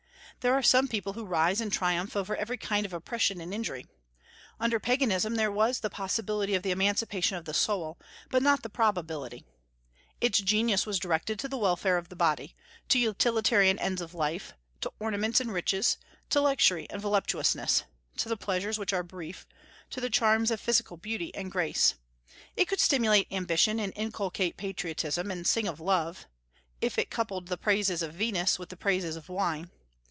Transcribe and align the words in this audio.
There 0.39 0.55
are 0.55 0.63
some 0.63 0.87
people 0.87 1.13
who 1.13 1.23
rise 1.23 1.61
and 1.61 1.71
triumph 1.71 2.15
over 2.15 2.35
every 2.35 2.57
kind 2.57 2.83
of 2.83 2.93
oppression 2.93 3.39
and 3.39 3.53
injury. 3.53 3.85
Under 4.59 4.79
Paganism 4.79 5.35
there 5.35 5.51
was 5.51 5.81
the 5.81 5.89
possibility 5.91 6.55
of 6.55 6.63
the 6.63 6.71
emancipation 6.71 7.37
of 7.37 7.45
the 7.45 7.53
soul, 7.53 7.99
but 8.31 8.41
not 8.41 8.63
the 8.63 8.69
probability. 8.69 9.45
Its 10.19 10.39
genius 10.39 10.83
was 10.87 10.97
directed 10.97 11.37
to 11.37 11.47
the 11.47 11.59
welfare 11.59 11.95
of 11.95 12.09
the 12.09 12.15
body, 12.15 12.55
to 12.89 12.97
utilitarian 12.97 13.77
ends 13.77 14.01
of 14.01 14.15
life, 14.15 14.53
to 14.79 14.91
ornaments 14.99 15.39
and 15.39 15.53
riches, 15.53 15.99
to 16.31 16.41
luxury 16.41 16.87
and 16.89 16.99
voluptuousness, 17.03 17.83
to 18.17 18.27
the 18.27 18.35
pleasures 18.35 18.79
which 18.79 18.93
are 18.93 19.03
brief, 19.03 19.45
to 19.91 20.01
the 20.01 20.09
charms 20.09 20.49
of 20.49 20.59
physical 20.59 20.97
beauty 20.97 21.31
and 21.35 21.51
grace. 21.51 21.93
It 22.57 22.67
could 22.67 22.79
stimulate 22.79 23.27
ambition 23.31 23.79
and 23.79 23.93
inculcate 23.95 24.57
patriotism 24.57 25.29
and 25.29 25.45
sing 25.45 25.67
of 25.67 25.79
love, 25.79 26.25
if 26.81 26.97
it 26.97 27.11
coupled 27.11 27.47
the 27.47 27.57
praises 27.57 28.01
of 28.01 28.15
Venus 28.15 28.57
with 28.57 28.69
the 28.69 28.75
praises 28.77 29.15
of 29.15 29.29
wine. 29.29 29.69